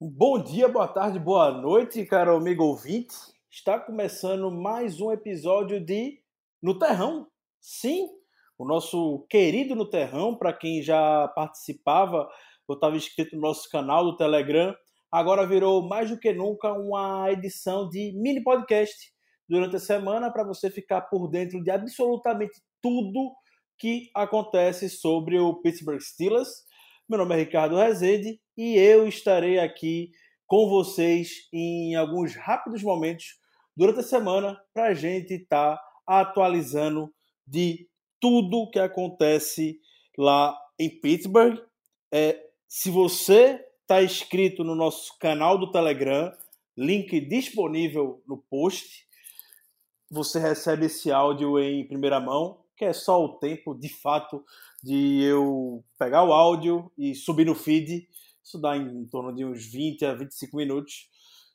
[0.00, 3.16] Bom dia, boa tarde, boa noite, caro amigo ouvinte.
[3.50, 6.20] Está começando mais um episódio de
[6.62, 7.26] No Terrão.
[7.60, 8.08] Sim,
[8.56, 12.28] o nosso querido No Terrão, para quem já participava
[12.68, 14.72] ou estava inscrito no nosso canal do Telegram,
[15.10, 19.12] agora virou mais do que nunca uma edição de mini podcast
[19.48, 23.34] durante a semana para você ficar por dentro de absolutamente tudo
[23.76, 26.68] que acontece sobre o Pittsburgh Steelers
[27.08, 30.10] meu nome é Ricardo Rezende e eu estarei aqui
[30.44, 33.38] com vocês em alguns rápidos momentos
[33.76, 37.14] durante a semana para a gente estar tá atualizando
[37.46, 37.88] de
[38.20, 39.78] tudo que acontece
[40.18, 41.56] lá em Pittsburgh.
[42.12, 42.36] É,
[42.66, 46.32] se você está inscrito no nosso canal do Telegram,
[46.76, 49.06] link disponível no post,
[50.10, 54.44] você recebe esse áudio em primeira mão, que é só o tempo de fato
[54.82, 58.08] de eu pegar o áudio e subir no feed.
[58.48, 61.06] Isso dá em torno de uns 20 a 25 minutos.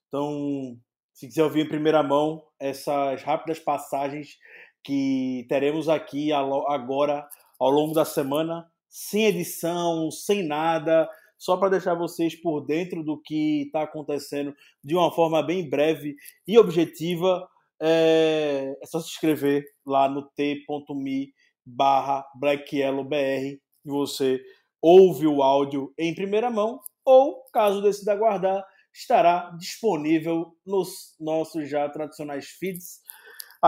[0.07, 0.77] Então,
[1.11, 4.37] se quiser ouvir em primeira mão essas rápidas passagens
[4.83, 7.27] que teremos aqui agora
[7.59, 13.19] ao longo da semana, sem edição, sem nada, só para deixar vocês por dentro do
[13.19, 14.53] que está acontecendo
[14.83, 16.15] de uma forma bem breve
[16.47, 17.49] e objetiva,
[17.81, 21.33] é, é só se inscrever lá no t.me
[21.65, 24.39] barra BlackYellowBR e você
[24.83, 28.61] ouve o áudio em primeira mão ou, caso decida guardar,
[28.93, 32.99] estará disponível nos nossos já tradicionais feeds,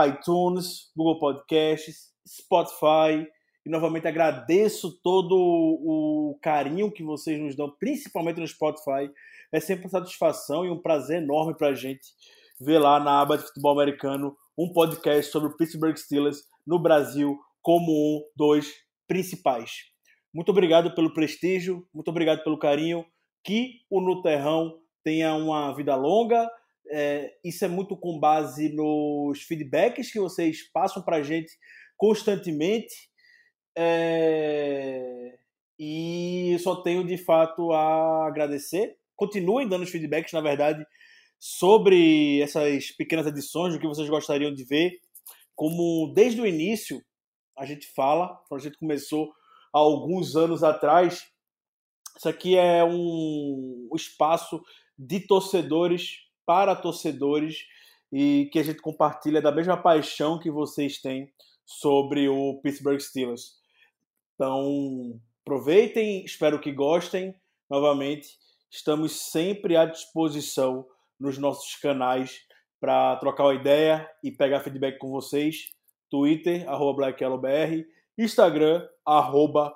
[0.06, 3.26] iTunes, Google Podcasts, Spotify.
[3.64, 9.10] E novamente agradeço todo o carinho que vocês nos dão, principalmente no Spotify.
[9.50, 12.06] É sempre uma satisfação e um prazer enorme para a gente
[12.60, 17.38] ver lá na aba de futebol americano um podcast sobre o Pittsburgh Steelers no Brasil
[17.60, 18.70] como um dos
[19.08, 19.95] principais.
[20.36, 23.06] Muito obrigado pelo prestígio, muito obrigado pelo carinho.
[23.42, 26.46] Que o No Terrão tenha uma vida longa.
[26.90, 31.50] É, isso é muito com base nos feedbacks que vocês passam para a gente
[31.96, 32.94] constantemente.
[33.78, 35.38] É,
[35.78, 38.94] e só tenho de fato a agradecer.
[39.16, 40.84] Continuem dando os feedbacks, na verdade,
[41.40, 44.98] sobre essas pequenas edições, do que vocês gostariam de ver.
[45.54, 47.00] Como desde o início
[47.56, 49.32] a gente fala, o projeto começou
[49.76, 51.26] há alguns anos atrás.
[52.16, 54.62] Isso aqui é um espaço
[54.98, 57.58] de torcedores para torcedores
[58.10, 61.30] e que a gente compartilha da mesma paixão que vocês têm
[61.66, 63.56] sobre o Pittsburgh Steelers.
[64.34, 67.34] Então, aproveitem, espero que gostem.
[67.68, 68.28] Novamente,
[68.70, 70.86] estamos sempre à disposição
[71.20, 72.40] nos nossos canais
[72.80, 75.70] para trocar uma ideia e pegar feedback com vocês.
[76.08, 77.84] Twitter, arroba BlackYellowBR,
[78.18, 79.74] Instagram, arroba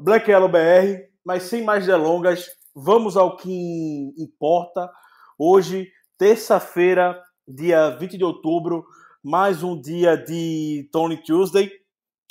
[0.00, 1.08] BlackYellowBR.
[1.24, 4.90] Mas sem mais delongas, vamos ao que importa.
[5.38, 8.84] Hoje, terça-feira, dia 20 de outubro,
[9.22, 11.70] mais um dia de Tony Tuesday.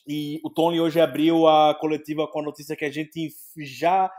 [0.07, 4.09] E o Tony hoje abriu a coletiva com a notícia que a gente já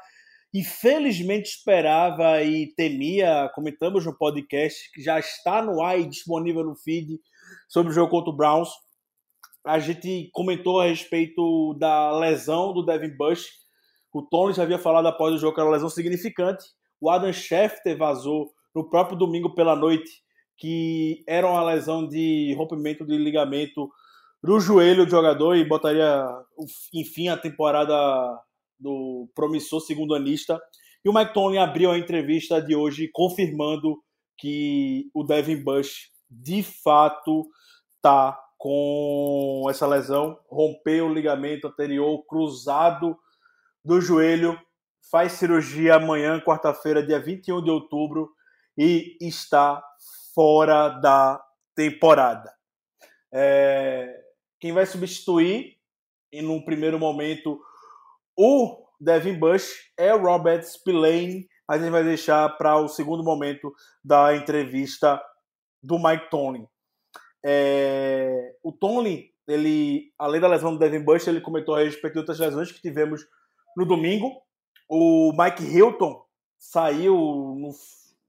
[0.52, 3.50] infelizmente esperava e temia.
[3.54, 7.20] Comentamos no podcast que já está no ar e disponível no feed
[7.68, 8.70] sobre o jogo contra o Browns
[9.66, 13.46] a gente comentou a respeito da lesão do Devin Bush.
[14.12, 16.64] O Tony já havia falado após o jogo que era uma lesão significante.
[17.00, 20.24] O Adam Schefter vazou no próprio domingo pela noite
[20.56, 23.90] que era uma lesão de rompimento de ligamento
[24.42, 26.26] no joelho do jogador e botaria,
[26.94, 27.94] enfim, a temporada
[28.78, 30.58] do promissor segundo anista.
[31.04, 33.98] E o Mike Tony abriu a entrevista de hoje confirmando
[34.38, 37.46] que o Devin Bush de fato
[37.96, 43.16] está com essa lesão, rompeu o ligamento anterior cruzado
[43.84, 44.60] do joelho,
[45.08, 48.28] faz cirurgia amanhã, quarta-feira, dia 21 de outubro,
[48.76, 49.80] e está
[50.34, 51.40] fora da
[51.76, 52.52] temporada.
[53.32, 54.20] É,
[54.58, 55.76] quem vai substituir,
[56.32, 57.60] em um primeiro momento,
[58.36, 63.22] o Devin Bush é o Robert Spillane, mas a gente vai deixar para o segundo
[63.22, 63.72] momento
[64.04, 65.22] da entrevista
[65.80, 66.68] do Mike Tony.
[67.48, 72.18] É, o Tony, ele, além da lesão do Devin Bush, ele comentou a respeito de
[72.18, 73.24] outras lesões que tivemos
[73.76, 74.32] no domingo.
[74.88, 76.24] O Mike Hilton
[76.58, 77.70] saiu no,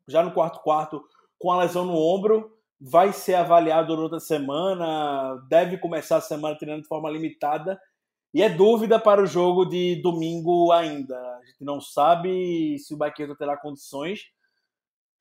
[0.08, 1.04] já no quarto quarto
[1.40, 6.56] com a lesão no ombro, vai ser avaliado durante a semana, deve começar a semana
[6.56, 7.80] treinando de forma limitada.
[8.32, 11.18] E é dúvida para o jogo de domingo ainda.
[11.18, 14.30] A gente não sabe se o Hilton terá condições.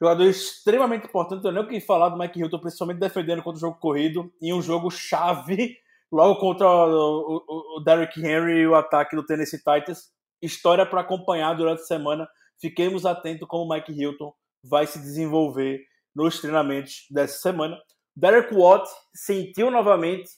[0.00, 3.78] Jogador extremamente importante, eu nem que falar do Mike Hilton, principalmente defendendo contra o jogo
[3.78, 5.76] corrido, em um jogo chave,
[6.12, 10.10] logo contra o, o, o Derrick Henry e o ataque do Tennessee Titans.
[10.42, 12.28] História para acompanhar durante a semana,
[12.60, 14.34] Fiquemos atentos como o Mike Hilton
[14.64, 15.84] vai se desenvolver
[16.14, 17.78] nos treinamentos dessa semana.
[18.14, 20.28] Derek Watt sentiu novamente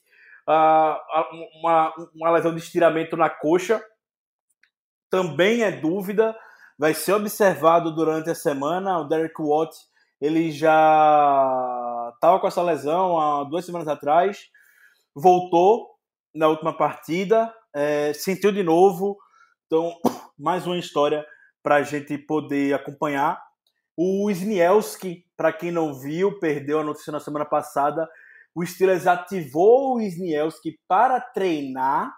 [0.48, 0.96] uh,
[1.60, 3.80] uma, uma lesão de estiramento na coxa.
[5.08, 6.36] Também é dúvida,
[6.78, 8.98] vai ser observado durante a semana.
[8.98, 9.74] O Derek Watt
[10.20, 14.48] ele já estava com essa lesão há duas semanas atrás,
[15.14, 15.90] voltou
[16.34, 19.16] na última partida, é, sentiu de novo.
[19.66, 19.92] Então,
[20.38, 21.24] mais uma história
[21.62, 23.40] para a gente poder acompanhar.
[23.96, 28.08] O Snielski, para quem não viu, perdeu a notícia na semana passada.
[28.54, 32.12] O Steelers ativou o Snielski para treinar.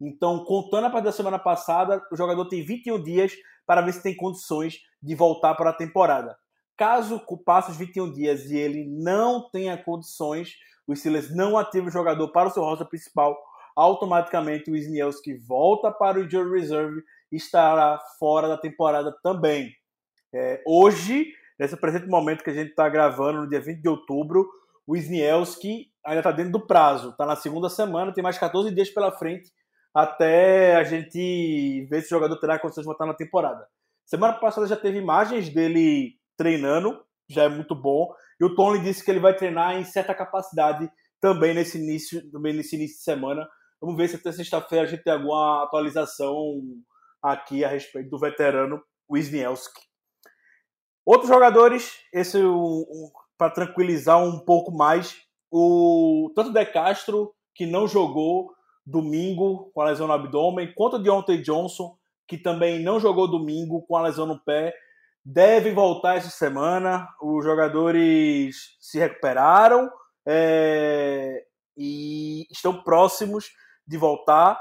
[0.00, 3.32] Então, contando a partir da semana passada, o jogador tem 21 dias
[3.68, 6.34] para ver se tem condições de voltar para a temporada.
[6.74, 10.54] Caso passe os 21 dias e ele não tenha condições,
[10.86, 13.36] o Steelers não ativa o jogador para o seu roster principal,
[13.76, 19.70] automaticamente o Snielski volta para o Injury Reserve e estará fora da temporada também.
[20.32, 21.26] É, hoje,
[21.58, 24.48] nesse presente momento que a gente está gravando, no dia 20 de outubro,
[24.86, 28.88] o Isnielski ainda está dentro do prazo, está na segunda semana, tem mais 14 dias
[28.88, 29.52] pela frente
[29.94, 33.66] até a gente ver se o jogador terá condições de voltar na temporada.
[34.06, 39.04] Semana passada já teve imagens dele treinando, já é muito bom, e o Tony disse
[39.04, 40.90] que ele vai treinar em certa capacidade
[41.20, 43.48] também nesse início, também nesse início de semana.
[43.80, 46.60] Vamos ver se até sexta-feira a gente tem alguma atualização
[47.22, 48.80] aqui a respeito do veterano
[49.10, 49.80] Wisniewski.
[51.04, 52.84] Outros jogadores, esse um,
[53.36, 55.16] para tranquilizar um pouco mais,
[55.50, 58.52] o tanto De Castro, que não jogou
[58.88, 61.96] domingo com a lesão no abdômen, quanto o Deontay Johnson,
[62.26, 64.74] que também não jogou domingo com a lesão no pé,
[65.24, 67.06] devem voltar essa semana.
[67.20, 69.90] Os jogadores se recuperaram
[70.26, 71.44] é,
[71.76, 73.50] e estão próximos
[73.86, 74.58] de voltar.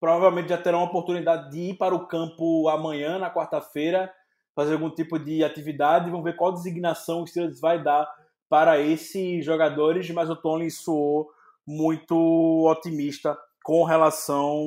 [0.00, 4.12] Provavelmente já terão a oportunidade de ir para o campo amanhã, na quarta-feira,
[4.54, 6.10] fazer algum tipo de atividade.
[6.10, 8.08] Vamos ver qual designação o Steelers vai dar
[8.48, 11.28] para esses jogadores, mas o Tony soou
[11.68, 14.64] muito otimista com relação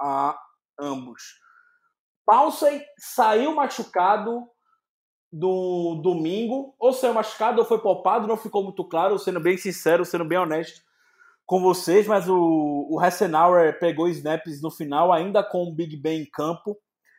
[0.00, 0.38] a
[0.80, 1.22] ambos.
[2.24, 4.46] Paulsen saiu machucado
[5.32, 10.04] do domingo, ou saiu machucado ou foi poupado, não ficou muito claro, sendo bem sincero,
[10.04, 10.80] sendo bem honesto
[11.44, 16.22] com vocês, mas o, o Hassenauer pegou snaps no final, ainda com o Big Ben
[16.22, 16.76] em campo,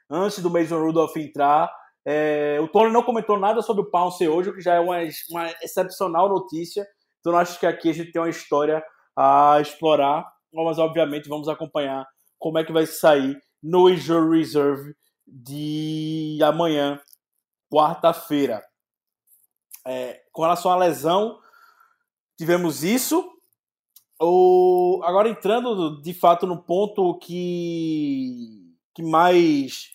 [0.10, 1.70] antes do Mason Rudolph entrar.
[2.06, 4.98] É, o Tony não comentou nada sobre o Pounce hoje, o que já é uma,
[5.30, 6.88] uma excepcional notícia.
[7.28, 8.82] Então acho que aqui a gente tem uma história
[9.14, 12.08] a explorar, mas obviamente vamos acompanhar
[12.40, 14.96] como é que vai sair no Injury Reserve
[15.28, 17.02] de amanhã,
[17.70, 18.64] quarta-feira.
[19.86, 21.38] É, com relação à lesão,
[22.38, 23.30] tivemos isso.
[24.22, 29.90] O, agora entrando de fato no ponto que, que mais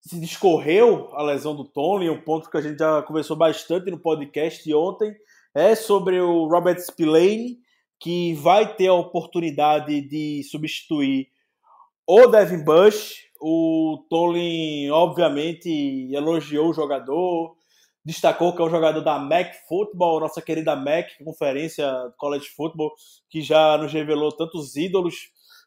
[0.00, 3.98] se discorreu a lesão do Tony, um ponto que a gente já conversou bastante no
[3.98, 5.12] podcast ontem,
[5.60, 7.58] é sobre o Robert Spillane,
[7.98, 11.28] que vai ter a oportunidade de substituir
[12.06, 13.28] o Devin Bush.
[13.40, 17.54] O Tony, obviamente, elogiou o jogador,
[18.04, 21.86] destacou que é um jogador da MAC Football, nossa querida MAC, conferência
[22.18, 22.92] college football,
[23.28, 25.14] que já nos revelou tantos ídolos.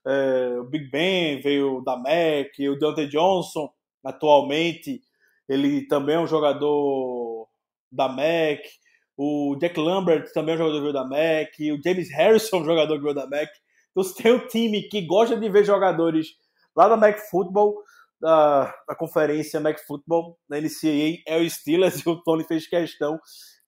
[0.06, 3.72] É, o Big Ben veio da MAC, o Deontay Johnson,
[4.04, 5.02] atualmente,
[5.48, 7.48] ele também é um jogador
[7.92, 8.83] da MAC.
[9.18, 11.72] O Jack Lambert também é um jogador da MAC.
[11.72, 13.50] O James Harrison é jogador que veio da MAC.
[13.92, 16.28] Então, você tem um time que gosta de ver jogadores
[16.76, 17.84] lá da MAC Football,
[18.20, 23.20] da, da conferência MAC Football, na NCAA, é o Steelers, e o Tony fez questão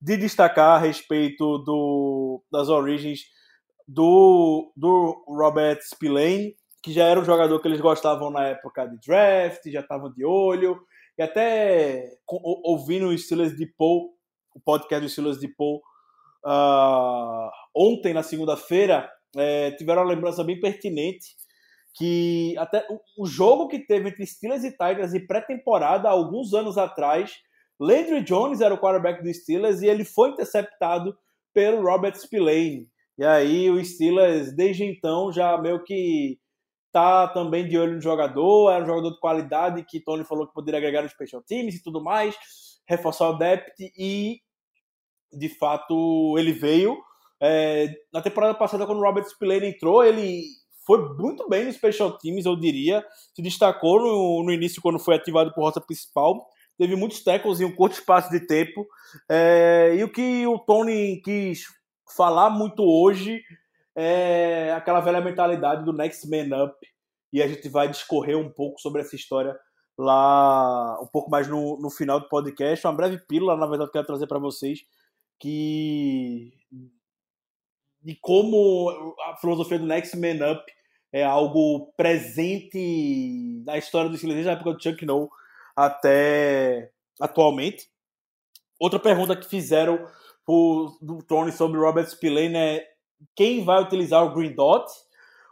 [0.01, 3.21] de destacar a respeito do, das origens
[3.87, 8.97] do, do Robert Spillane, que já era um jogador que eles gostavam na época de
[8.99, 10.79] draft, já estavam de olho,
[11.17, 14.14] e até ouvindo o Steelers de Paul,
[14.55, 15.81] o podcast do Steelers de Paul,
[16.45, 21.35] uh, ontem, na segunda-feira, é, tiveram uma lembrança bem pertinente
[21.95, 22.85] que até
[23.17, 27.33] o, jogo que teve entre Steelers e Tigers em pré-temporada, alguns anos atrás,
[27.79, 31.17] Landry Jones era o quarterback do Steelers e ele foi interceptado
[31.53, 32.89] pelo Robert Spillane.
[33.17, 36.37] E aí o Steelers, desde então, já meio que
[36.91, 40.53] tá também de olho no jogador, era um jogador de qualidade que Tony falou que
[40.53, 42.35] poderia agregar no special teams e tudo mais,
[42.87, 44.39] reforçar o depth e
[45.31, 46.97] de fato ele veio.
[47.41, 50.43] É, na temporada passada, quando o Robert Spillane entrou, ele
[50.85, 53.03] foi muito bem no special teams, eu diria,
[53.33, 56.45] se destacou no, no início quando foi ativado por rota principal,
[56.77, 58.85] teve muitos tackles em um curto espaço de tempo,
[59.29, 61.63] é, e o que o Tony quis
[62.15, 63.41] falar muito hoje
[63.95, 66.75] é aquela velha mentalidade do next man up.
[67.31, 69.57] E a gente vai discorrer um pouco sobre essa história
[69.97, 72.85] lá um pouco mais no, no final do podcast.
[72.85, 74.79] Uma breve pílula, na verdade, que eu quero trazer para vocês,
[75.39, 76.53] que
[78.01, 80.63] de como a filosofia do Next Man Up
[81.11, 85.29] é algo presente na história do Steelers desde a época do Chuck Noll
[85.75, 87.87] até atualmente.
[88.79, 90.05] Outra pergunta que fizeram
[90.45, 92.87] pro, do Tony sobre Robert Spillane é
[93.35, 94.85] quem vai utilizar o Green Dot?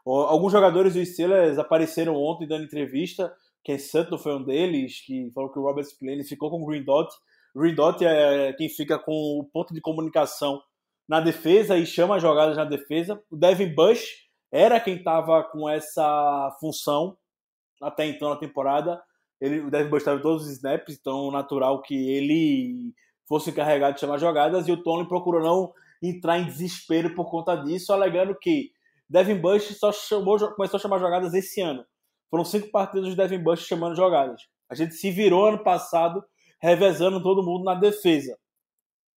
[0.05, 3.33] Alguns jogadores do Steelers apareceram ontem dando entrevista.
[3.63, 6.83] Ken Sutton foi um deles, que falou que o Robert Spillane ficou com o Green
[6.83, 7.09] Dot.
[7.55, 10.61] Green Dot é quem fica com o ponto de comunicação
[11.07, 13.21] na defesa e chama jogadas na defesa.
[13.29, 14.03] O Devin Bush
[14.51, 17.17] era quem estava com essa função
[17.81, 19.01] até então na temporada.
[19.39, 22.93] Ele, o Devin Bush estava em todos os snaps, então natural que ele
[23.27, 24.67] fosse encarregado de chamar jogadas.
[24.67, 28.71] E o Tony procurou não entrar em desespero por conta disso, alegando que
[29.09, 31.85] Devin Bush só chamou, começou a chamar jogadas esse ano.
[32.29, 34.41] Foram cinco partidas de Devin Bush chamando jogadas.
[34.69, 36.23] A gente se virou ano passado
[36.63, 38.37] revezando todo mundo na defesa.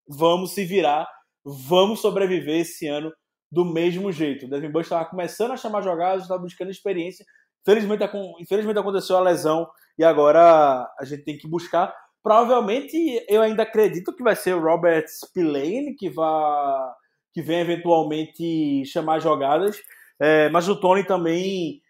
[0.09, 1.09] Vamos se virar,
[1.45, 3.13] vamos sobreviver esse ano
[3.51, 4.47] do mesmo jeito.
[4.47, 7.25] O Devin Bush estava começando a chamar jogadas, estava buscando experiência.
[7.63, 8.03] Infelizmente,
[8.41, 11.95] infelizmente aconteceu a lesão e agora a gente tem que buscar.
[12.21, 16.93] Provavelmente eu ainda acredito que vai ser o Robert Spillane que vai
[17.33, 19.77] que vem eventualmente chamar jogadas,
[20.19, 21.83] é, mas o Tony também,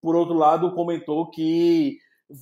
[0.00, 1.98] por outro lado, comentou que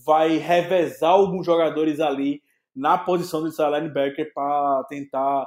[0.07, 2.41] vai revezar alguns jogadores ali
[2.77, 5.47] na posição de linebacker para tentar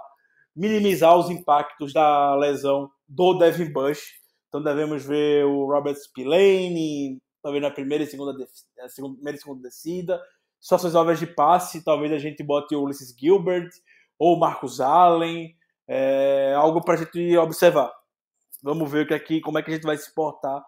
[0.56, 4.02] minimizar os impactos da lesão do Devin Bush.
[4.48, 8.34] Então devemos ver o Robert Spillane, talvez na primeira e segunda,
[8.88, 10.20] segunda, primeira e segunda descida.
[10.60, 13.70] Situações óbvias de passe, talvez a gente bote o Ulysses Gilbert
[14.18, 15.56] ou Marcus Allen.
[15.88, 17.92] É algo para a gente observar.
[18.62, 20.62] Vamos ver o que aqui, como é que a gente vai se portar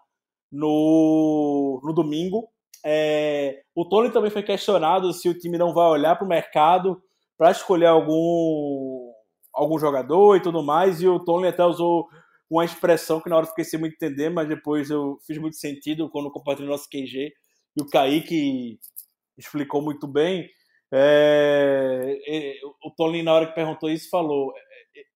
[0.50, 2.48] no, no domingo.
[2.84, 7.00] É, o Tony também foi questionado se o time não vai olhar para o mercado
[7.38, 9.12] para escolher algum
[9.52, 12.08] algum jogador e tudo mais, e o Tony até usou
[12.50, 15.56] uma expressão que na hora eu fiquei sem muito entender, mas depois eu fiz muito
[15.56, 17.32] sentido quando compartilhei nosso QG,
[17.76, 18.78] e o Kaique
[19.36, 20.48] explicou muito bem.
[20.92, 24.52] É, é, o Tony, na hora que perguntou isso, falou: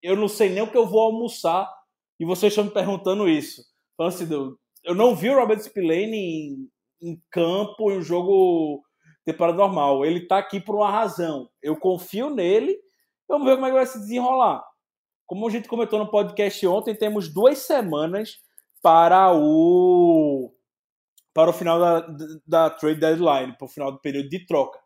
[0.03, 1.71] Eu não sei nem o que eu vou almoçar,
[2.19, 3.63] e vocês estão me perguntando isso.
[3.97, 6.69] Falando assim, eu não vi o Robert Spillane
[7.03, 8.83] em, campo em um jogo
[9.25, 10.05] temporada normal.
[10.05, 11.49] Ele está aqui por uma razão.
[11.63, 12.77] Eu confio nele
[13.29, 14.65] Vamos ver como é que vai se desenrolar.
[15.27, 18.39] Como a gente comentou no podcast ontem, temos duas semanas
[18.83, 20.53] para o
[21.35, 22.07] para o final da,
[22.47, 24.79] da trade deadline, para o final do período de troca.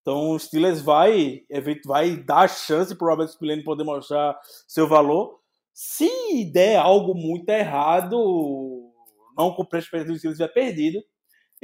[0.00, 1.42] Então o Steelers vai,
[1.86, 5.38] vai dar chance para o Robert Spillane poder mostrar seu valor.
[5.72, 8.16] Se der algo muito errado,
[9.36, 11.00] não cumprir as expectativas do Steelers vai perdido.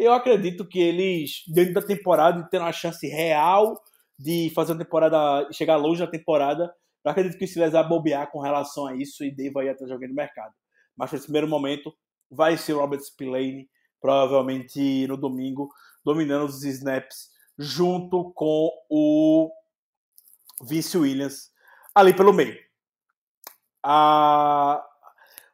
[0.01, 3.79] Eu acredito que eles, dentro da temporada, tendo uma chance real
[4.19, 6.75] de fazer uma temporada, chegar longe na temporada.
[7.05, 9.89] Eu acredito que o Steelers vai bobear com relação a isso e deva ir atrás
[9.89, 10.55] de alguém no mercado.
[10.97, 11.93] Mas nesse primeiro momento
[12.31, 13.69] vai ser o Robert Spillane,
[14.01, 15.69] provavelmente no domingo,
[16.03, 17.29] dominando os snaps
[17.59, 19.51] junto com o
[20.63, 21.51] Vince Williams
[21.95, 22.57] ali pelo meio.
[23.85, 24.83] Ah,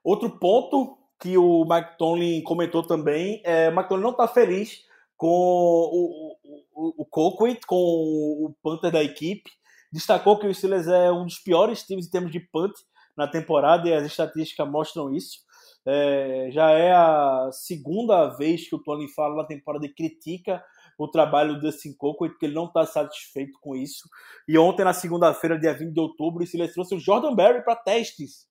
[0.04, 4.84] outro ponto que o Mike Tomlin comentou também é o Mike Tomlin não está feliz
[5.16, 6.36] com o,
[6.74, 9.50] o, Colquitt, com o Panther da equipe.
[9.90, 12.72] Destacou que o Steelers é um dos piores times em termos de punt
[13.16, 15.38] na temporada e as estatísticas mostram isso.
[15.86, 20.62] É, já é a segunda vez que o Tony fala na temporada e critica
[20.98, 24.08] o trabalho do Dustin Colquitt, porque ele não está satisfeito com isso.
[24.48, 27.76] E ontem, na segunda-feira, dia 20 de outubro, o Steelers trouxe o Jordan Berry para
[27.76, 28.46] testes.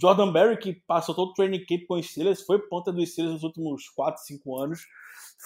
[0.00, 3.34] Jordan Berry, que passou todo o training camp com os Steelers, foi ponta dos Steelers
[3.34, 4.80] nos últimos 4, 5 anos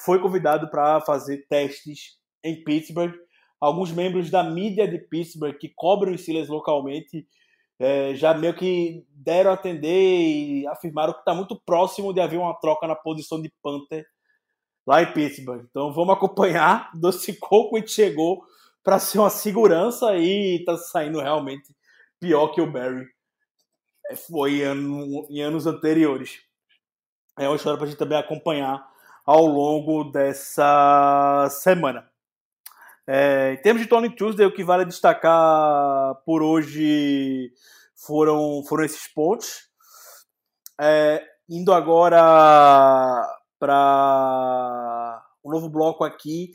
[0.05, 3.15] foi convidado para fazer testes em Pittsburgh.
[3.59, 7.27] Alguns membros da mídia de Pittsburgh que cobrem os Steelers localmente
[7.79, 12.39] é, já meio que deram a atender e afirmaram que está muito próximo de haver
[12.39, 14.07] uma troca na posição de Panther
[14.87, 15.65] lá em Pittsburgh.
[15.71, 16.91] Então vamos acompanhar.
[16.95, 18.43] Doce Coco chegou
[18.85, 21.75] para ser uma segurança e está saindo realmente
[22.21, 23.07] pior que o Barry
[24.15, 26.41] foi em, em anos anteriores.
[27.39, 28.87] É uma história para a gente também acompanhar
[29.25, 32.09] ao longo dessa semana.
[33.07, 37.53] É, em termos de Tony Tuesday, o que vale destacar por hoje
[37.95, 39.69] foram, foram esses pontos.
[40.81, 42.21] É, indo agora
[43.59, 46.53] para um novo bloco aqui,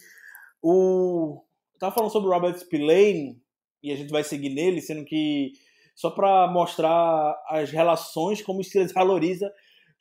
[0.61, 1.43] o
[1.73, 3.41] estava falando sobre o Robert Spillane
[3.81, 5.53] e a gente vai seguir nele, sendo que
[5.95, 9.51] só para mostrar as relações como o Steelers valoriza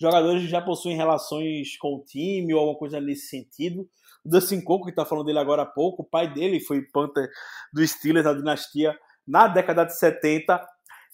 [0.00, 3.86] jogadores que já possuem relações com o time ou alguma coisa nesse sentido.
[4.24, 7.28] O Dustin Coco, que está falando dele agora há pouco, o pai dele foi Panther
[7.72, 10.66] do Steelers, da dinastia, na década de 70.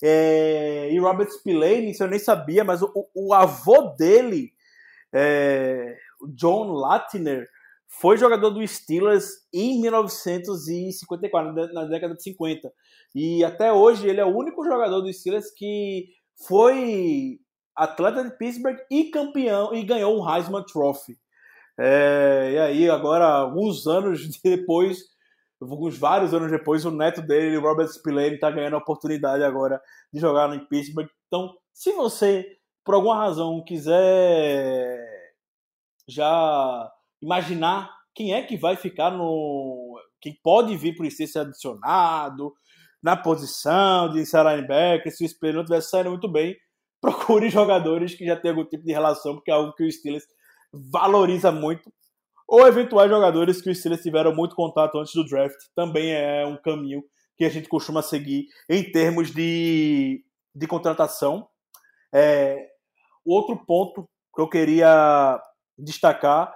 [0.02, 4.52] É, e Robert Spillane, isso eu nem sabia, mas o, o avô dele,
[5.12, 5.96] é,
[6.34, 7.48] John Latner,
[7.88, 12.72] foi jogador do Steelers em 1954, na década de 50.
[13.14, 16.06] E até hoje ele é o único jogador do Steelers que
[16.46, 17.38] foi
[17.74, 21.16] atleta de Pittsburgh e campeão e ganhou um Heisman Trophy.
[21.78, 24.98] É, e aí, agora, alguns anos depois,
[25.60, 29.80] alguns vários anos depois, o neto dele, Robert Spillane, está ganhando a oportunidade agora
[30.12, 31.08] de jogar no Pittsburgh.
[31.26, 32.46] Então, se você,
[32.84, 34.98] por alguma razão, quiser
[36.08, 36.90] já
[37.26, 40.00] imaginar quem é que vai ficar no.
[40.20, 42.54] quem pode vir o ser adicionado
[43.02, 46.56] na posição de linebacker, se o Spillane não estiver saindo muito bem,
[47.02, 50.24] procure jogadores que já têm algum tipo de relação, porque é algo que o Steelers
[50.72, 51.92] valoriza muito.
[52.48, 56.56] Ou eventuais jogadores que o Steelers tiveram muito contato antes do draft, também é um
[56.56, 57.02] caminho
[57.36, 61.46] que a gente costuma seguir em termos de, de contratação.
[62.14, 62.56] É,
[63.24, 65.40] outro ponto que eu queria
[65.76, 66.52] destacar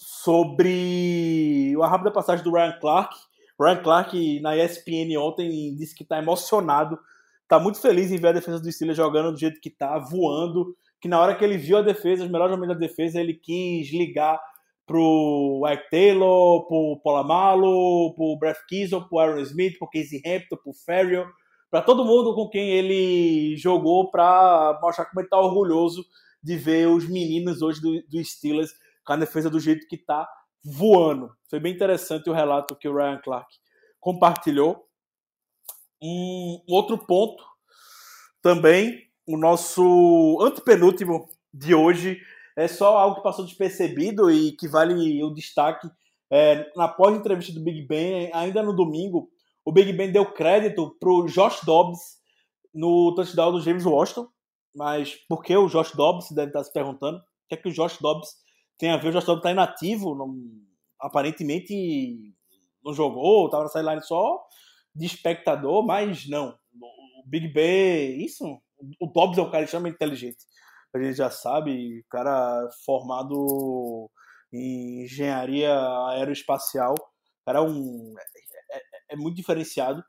[0.00, 3.14] sobre a rápida passagem do Ryan Clark.
[3.60, 6.98] Ryan Clark, na ESPN ontem, disse que está emocionado
[7.46, 10.74] tá muito feliz em ver a defesa do Steelers jogando do jeito que tá, voando,
[11.00, 13.92] que na hora que ele viu a defesa, os melhores momentos da defesa, ele quis
[13.92, 14.40] ligar
[14.86, 20.72] pro Ike Taylor, pro Polamalo, pro Brett Kiesel, pro Aaron Smith, pro Casey Hampton, pro
[20.72, 21.26] Ferrier,
[21.68, 26.04] para todo mundo com quem ele jogou para mostrar como ele tá orgulhoso
[26.40, 28.70] de ver os meninos hoje do, do Steelers
[29.10, 30.28] com a defesa do jeito que tá
[30.64, 31.34] voando.
[31.48, 33.52] Foi bem interessante o relato que o Ryan Clark
[33.98, 34.86] compartilhou.
[36.00, 37.42] Um outro ponto
[38.40, 42.20] também, o nosso antepenúltimo de hoje
[42.56, 45.90] é só algo que passou despercebido e que vale o destaque.
[46.30, 49.28] É, na pós-entrevista do Big Ben, ainda no domingo,
[49.64, 52.20] o Big Ben deu crédito para o Josh Dobbs
[52.72, 54.28] no touchdown do James Washington.
[54.72, 56.28] Mas por que o Josh Dobbs?
[56.28, 57.18] Você deve estar se perguntando.
[57.18, 58.38] O que é que o Josh Dobbs
[58.80, 59.10] tem a ver?
[59.10, 60.34] O Josh Dobbs está inativo, não,
[60.98, 62.34] aparentemente
[62.82, 64.42] não jogou, estava na sideline só
[64.94, 66.54] de espectador, mas não.
[66.80, 68.44] O Big Ben, isso,
[68.98, 70.38] o Dobbs é um cara extremamente inteligente.
[70.94, 74.10] A gente já sabe, cara formado
[74.52, 75.72] em engenharia
[76.08, 76.94] aeroespacial,
[77.44, 78.14] cara é um
[78.72, 80.02] é, é, é muito diferenciado.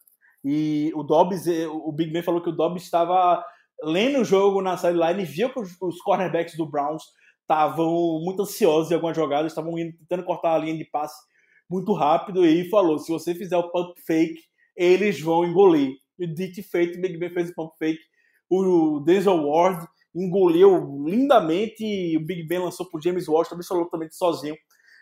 [0.44, 3.46] E o Dobbs, eh, o Big Ben falou que o Dobbs estava
[3.84, 7.04] lendo o jogo na sideline e viu que os, os cornerbacks do Browns
[7.52, 11.22] estavam muito ansiosos em algumas jogadas, estavam tentando cortar a linha de passe
[11.70, 14.42] muito rápido e falou: se você fizer o pump fake
[14.76, 15.96] eles vão engolir.
[16.18, 18.02] E dito feito, Big Ben fez o pump fake.
[18.50, 19.86] O Denzel Ward
[20.16, 24.56] engoliu lindamente e o Big Ben lançou pro James Washington absolutamente sozinho.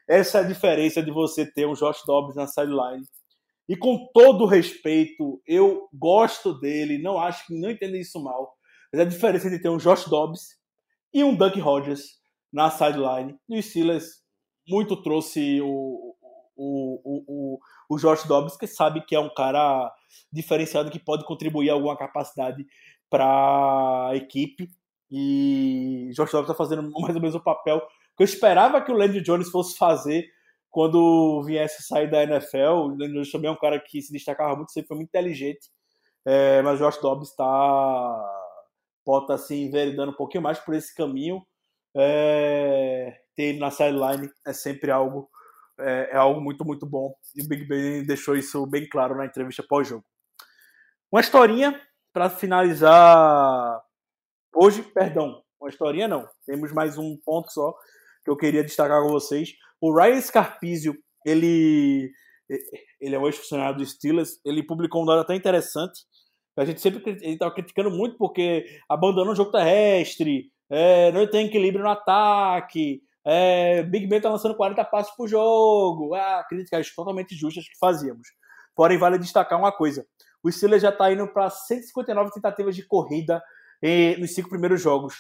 [0.08, 3.06] Essa é a diferença de você ter um Josh Dobbs na sideline.
[3.68, 8.56] E com todo respeito, eu gosto dele, não acho que não entenda isso mal.
[8.92, 10.58] Mas a diferença de ter um Josh Dobbs
[11.14, 12.19] e um Duck Hodges
[12.52, 13.38] na sideline.
[13.48, 14.24] E o Steelers
[14.68, 16.16] muito trouxe o,
[16.56, 17.60] o, o,
[17.90, 19.92] o Josh Dobbs, que sabe que é um cara
[20.32, 22.66] diferenciado que pode contribuir alguma capacidade
[23.10, 24.70] para a equipe.
[25.10, 27.82] E Josh Dobbs está fazendo mais ou menos o papel
[28.16, 30.28] que eu esperava que o Landry Jones fosse fazer
[30.70, 32.58] quando viesse sair da NFL.
[32.58, 35.70] O Landry Jones também é um cara que se destacava muito, sempre foi muito inteligente.
[36.26, 38.36] É, mas o Josh Dobbs está
[39.08, 41.42] estar tá se enveredando um pouquinho mais por esse caminho.
[41.96, 45.30] É, ter ele na sideline é sempre algo
[45.80, 47.16] é, é, algo muito, muito bom.
[47.36, 50.04] E o Big Ben deixou isso bem claro na entrevista pós-jogo.
[51.12, 51.80] Uma historinha
[52.14, 53.82] para finalizar
[54.54, 56.28] hoje, perdão, uma historinha não.
[56.46, 57.74] Temos mais um ponto só
[58.24, 59.54] que eu queria destacar com vocês.
[59.80, 62.12] O Ryan Scarpizio, ele,
[63.00, 66.02] ele é um ex-funcionário do Steelers, ele publicou um dado até interessante.
[66.58, 71.84] A gente sempre estava criticando muito porque abandonou o jogo terrestre, é, não tem equilíbrio
[71.84, 76.14] no ataque, é, Big Ben tá lançando 40 passos por jogo.
[76.16, 78.30] Ah, críticas totalmente justas que fazíamos.
[78.76, 80.06] Porém, vale destacar uma coisa:
[80.42, 83.44] o Steelers já está indo para 159 tentativas de corrida
[83.82, 85.16] eh, nos cinco primeiros jogos.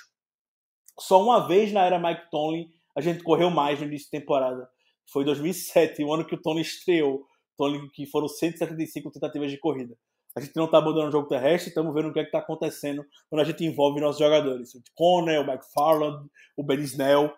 [1.00, 4.70] Só uma vez na era Mike Tomlin a gente correu mais no início da temporada.
[5.12, 7.26] Foi 2007, o ano que o Tony estreou.
[7.58, 9.96] Tony, que foram 175 tentativas de corrida.
[10.36, 13.06] A gente não está abandonando o jogo terrestre, estamos vendo o que é está acontecendo
[13.30, 14.74] quando a gente envolve nossos jogadores.
[14.76, 17.34] O Conner, o McFarland, o Ben Snell.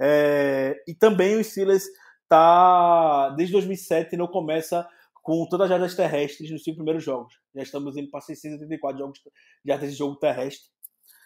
[0.00, 1.84] É, e também o Steelers
[2.28, 4.86] tá desde 2007 não começa
[5.22, 7.34] com todas as jardas terrestres nos cinco primeiros jogos.
[7.54, 9.18] Já estamos indo para 684 jogos
[9.64, 10.68] jardas de jogo terrestre.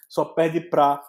[0.08, 1.02] Só perde para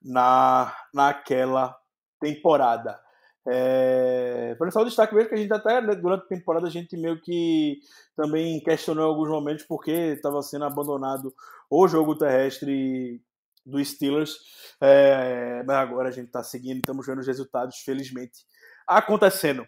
[0.02, 1.76] na naquela
[2.20, 3.00] temporada.
[3.48, 6.70] É, para só o destaque mesmo que a gente até né, durante a temporada a
[6.70, 7.80] gente meio que
[8.14, 11.34] também questionou em alguns momentos porque estava sendo abandonado
[11.70, 13.22] o jogo terrestre
[13.64, 14.38] do Steelers,
[14.80, 18.44] é, mas agora a gente está seguindo, estamos vendo os resultados, felizmente,
[18.86, 19.66] acontecendo.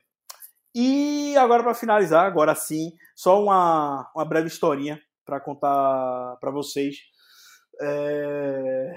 [0.75, 6.97] E agora para finalizar, agora sim, só uma, uma breve historinha para contar para vocês.
[7.81, 8.93] É,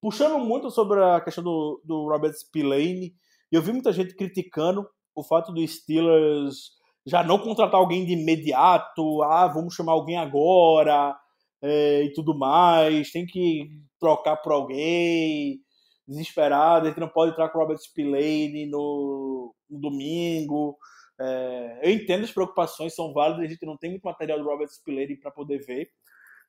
[0.00, 3.14] puxando muito sobre a questão do, do Robert Spillane,
[3.50, 9.22] eu vi muita gente criticando o fato do Steelers já não contratar alguém de imediato,
[9.22, 11.16] ah, vamos chamar alguém agora
[11.62, 13.68] é, e tudo mais, tem que
[13.98, 15.60] trocar por alguém,
[16.06, 20.76] desesperado, a gente não pode entrar com o Robert Spillane no, no domingo.
[21.18, 24.68] É, eu entendo as preocupações, são válidas, a gente não tem muito material do Robert
[24.68, 25.90] Spillane para poder ver,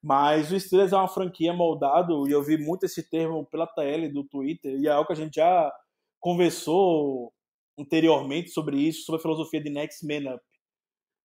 [0.01, 4.09] mas o Steelers é uma franquia moldado, e eu vi muito esse termo pela TL
[4.11, 5.71] do Twitter, e é algo que a gente já
[6.19, 7.33] conversou
[7.79, 10.43] anteriormente sobre isso, sobre a filosofia de Next Man Up.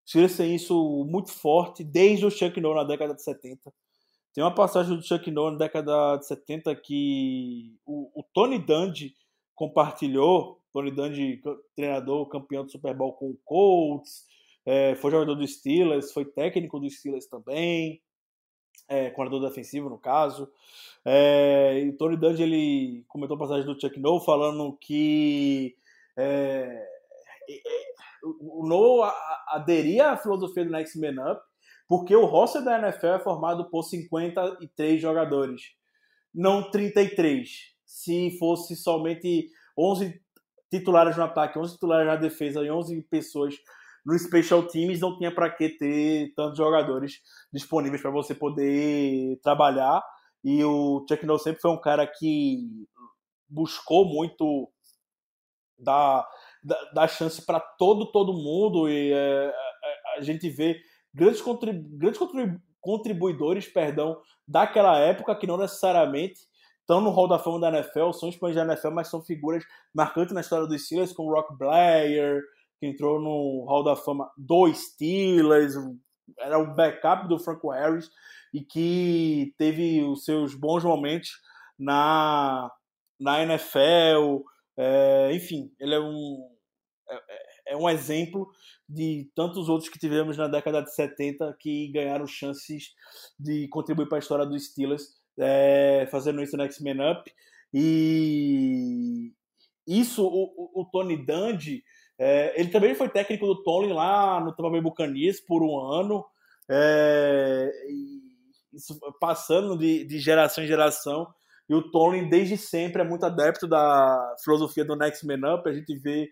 [0.05, 3.73] Os Steelers têm isso muito forte desde o Chuck Noll na década de 70.
[4.33, 9.15] Tem uma passagem do Chuck Noll na década de 70 que o, o Tony Dungy
[9.53, 10.59] compartilhou.
[10.73, 11.39] Tony Dungy,
[11.75, 14.25] treinador, campeão do Super Bowl com o Colts,
[14.65, 18.01] é, foi jogador do Steelers, foi técnico do Steelers também,
[18.87, 20.51] é, coordenador defensivo no caso.
[21.05, 25.75] É, e o Tony Dungy ele comentou a passagem do Chuck Noll falando que
[26.17, 26.87] é,
[28.41, 29.03] o Noll
[29.47, 31.41] aderia à filosofia do Next Man Up,
[31.93, 35.61] porque o roster da NFL é formado por 53 jogadores,
[36.33, 37.47] não 33.
[37.85, 40.19] Se fosse somente 11
[40.71, 43.53] titulares no ataque, 11 titulares na defesa e 11 pessoas
[44.03, 47.21] no Special Teams, não tinha para que ter tantos jogadores
[47.53, 50.03] disponíveis para você poder trabalhar.
[50.43, 52.87] E o Chuck Noll sempre foi um cara que
[53.47, 54.67] buscou muito
[55.77, 56.27] dar,
[56.91, 58.89] dar, chance para todo, todo mundo.
[58.89, 59.53] E é,
[60.15, 60.81] a, a gente vê
[61.13, 61.41] grandes,
[61.91, 62.19] grandes
[62.81, 66.41] contribuidores perdão, daquela época que não necessariamente
[66.81, 70.33] estão no hall da fama da NFL, são expoentes da NFL, mas são figuras marcantes
[70.33, 72.41] na história dos Steelers, como Rock Blair,
[72.79, 75.75] que entrou no hall da fama dos Steelers,
[76.37, 78.09] era o backup do Franco Harris
[78.53, 81.29] e que teve os seus bons momentos
[81.79, 82.71] na,
[83.19, 84.43] na NFL.
[84.77, 86.49] É, enfim, ele é um,
[87.09, 87.15] é,
[87.67, 88.49] é, um exemplo
[88.87, 92.93] de tantos outros que tivemos na década de 70 que ganharam chances
[93.39, 95.03] de contribuir para a história dos Steelers,
[95.39, 97.31] é, fazendo isso no X-Men Up.
[97.73, 99.33] E
[99.87, 101.83] isso, o, o Tony Dungy,
[102.19, 106.23] é, ele também foi técnico do Tony lá no Tampa Bay Buccaneers por um ano,
[106.69, 107.69] é,
[108.73, 111.27] isso, passando de, de geração em geração.
[111.69, 115.67] E o Tony, desde sempre, é muito adepto da filosofia do Next Man Up.
[115.67, 116.29] A gente vê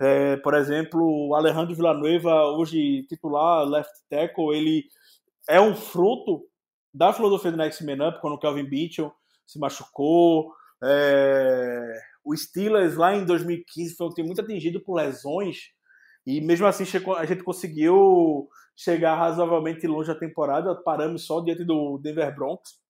[0.00, 4.84] é, por exemplo, o Alejandro Villanueva, hoje titular, left tackle, ele
[5.46, 6.42] é um fruto
[6.92, 9.12] da filosofia do Next Man Up, quando o Kelvin Beachel
[9.46, 10.52] se machucou.
[10.82, 15.58] É, o Steelers, lá em 2015, foi um time muito atingido por lesões,
[16.26, 16.84] e mesmo assim
[17.18, 22.80] a gente conseguiu chegar razoavelmente longe da temporada, paramos só diante do Denver Broncos,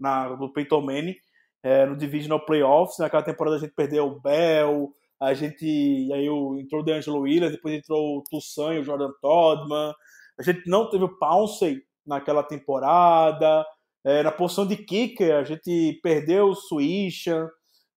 [0.00, 1.16] na, do Peyton Manning,
[1.62, 2.98] é, no Divisional Playoffs.
[2.98, 6.08] Naquela temporada a gente perdeu o Bell, a gente.
[6.12, 6.26] Aí
[6.60, 9.92] entrou o DeAngelo Williams, depois entrou o Toussaint e o Jordan Todman.
[10.38, 13.66] A gente não teve o Pouncey naquela temporada.
[14.04, 17.48] É, na posição de kicker, a gente perdeu o Swishan.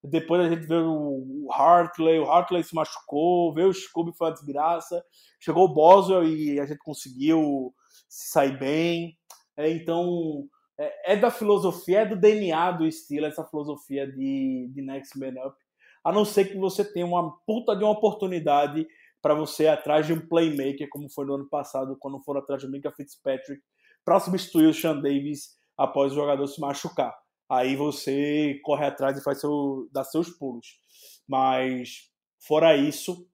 [0.03, 4.34] Depois a gente veio o Hartley, o Hartley se machucou, veio o Scooby, foi uma
[4.34, 5.03] desgraça.
[5.39, 7.71] Chegou o Boswell e a gente conseguiu
[8.10, 9.15] sair bem.
[9.55, 10.47] É, então,
[10.79, 15.39] é, é, da filosofia, é do DNA do estilo, essa filosofia de, de Next Man
[15.45, 15.55] Up
[16.03, 18.87] a não ser que você tenha uma puta de uma oportunidade
[19.21, 22.61] para você ir atrás de um playmaker, como foi no ano passado, quando foram atrás
[22.61, 23.61] de Minka Fitzpatrick,
[24.03, 27.13] para substituir o Sean Davis após o jogador se machucar.
[27.49, 30.79] Aí você corre atrás e faz seu, dá seus pulos.
[31.27, 32.09] Mas,
[32.39, 33.27] fora isso,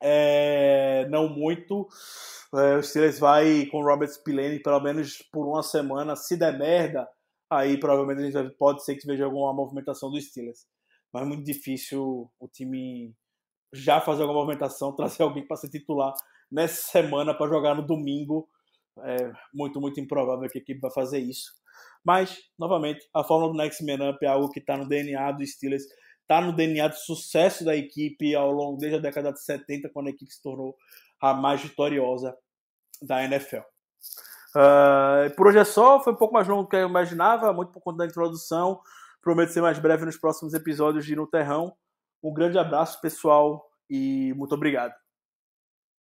[0.00, 1.88] é, não muito.
[2.54, 6.14] É, o Steelers vai com o Robert Spillane pelo menos por uma semana.
[6.14, 7.08] Se der merda,
[7.50, 10.64] aí provavelmente a gente pode ser que veja alguma movimentação do Steelers
[11.12, 13.14] mas é muito difícil o time
[13.72, 16.12] já fazer alguma movimentação, trazer alguém para ser titular
[16.50, 18.48] nessa semana para jogar no domingo.
[19.00, 21.52] É muito, muito improvável que a equipe vai fazer isso.
[22.04, 25.46] Mas, novamente, a fórmula do Next Man Up é algo que está no DNA do
[25.46, 25.84] Steelers,
[26.22, 30.08] está no DNA do sucesso da equipe ao longo desde a década de 70, quando
[30.08, 30.76] a equipe se tornou
[31.20, 32.36] a mais vitoriosa
[33.02, 33.58] da NFL.
[34.54, 37.52] Uh, ah, por hoje é só, foi um pouco mais longo do que eu imaginava,
[37.52, 38.80] muito por conta da introdução.
[39.22, 41.72] Prometo ser mais breve nos próximos episódios de No Terrão.
[42.22, 44.94] Um grande abraço, pessoal, e muito obrigado.